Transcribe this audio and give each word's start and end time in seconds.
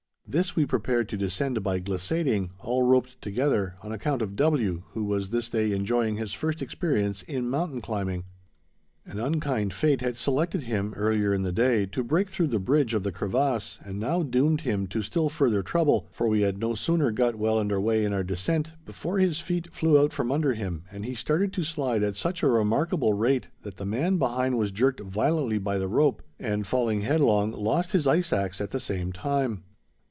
This 0.27 0.55
we 0.55 0.65
prepared 0.65 1.09
to 1.09 1.17
descend 1.17 1.61
by 1.61 1.79
glissading, 1.81 2.51
all 2.59 2.83
roped 2.87 3.21
together, 3.21 3.75
on 3.83 3.91
account 3.91 4.21
of 4.21 4.37
W., 4.37 4.83
who 4.91 5.03
was 5.03 5.29
this 5.29 5.49
day 5.49 5.73
enjoying 5.73 6.15
his 6.15 6.31
first 6.31 6.61
experience 6.61 7.21
in 7.23 7.49
mountain 7.49 7.81
climbing. 7.81 8.23
An 9.05 9.19
unkind 9.19 9.73
fate 9.73 9.99
had 9.99 10.15
selected 10.15 10.61
him, 10.61 10.93
earlier 10.95 11.33
in 11.33 11.43
the 11.43 11.51
day, 11.51 11.85
to 11.87 12.01
break 12.01 12.29
through 12.29 12.47
the 12.47 12.59
bridge 12.59 12.93
of 12.93 13.03
the 13.03 13.11
crevasse 13.11 13.77
and 13.83 13.99
now 13.99 14.23
doomed 14.23 14.61
him 14.61 14.87
to 14.87 15.01
still 15.01 15.27
further 15.27 15.61
trouble, 15.61 16.07
for 16.13 16.29
we 16.29 16.43
had 16.43 16.57
no 16.59 16.75
sooner 16.75 17.11
got 17.11 17.35
well 17.35 17.57
under 17.57 17.81
way 17.81 18.05
in 18.05 18.13
our 18.13 18.23
descent, 18.23 18.71
before 18.85 19.19
his 19.19 19.41
feet 19.41 19.73
flew 19.75 19.99
out 19.99 20.13
from 20.13 20.31
under 20.31 20.53
him, 20.53 20.83
and 20.89 21.03
he 21.03 21.13
started 21.13 21.51
to 21.51 21.65
slide 21.65 22.03
at 22.03 22.15
such 22.15 22.41
a 22.41 22.47
remarkable 22.47 23.11
rate 23.11 23.49
that 23.63 23.75
the 23.75 23.85
man 23.85 24.17
behind 24.17 24.57
was 24.57 24.71
jerked 24.71 25.01
violently 25.01 25.57
by 25.57 25.77
the 25.77 25.89
rope, 25.89 26.21
and, 26.39 26.67
falling 26.67 27.01
headlong, 27.01 27.51
lost 27.51 27.91
his 27.91 28.07
ice 28.07 28.31
axe 28.31 28.61
at 28.61 28.71
the 28.71 28.79
same 28.79 29.11
time. 29.11 29.65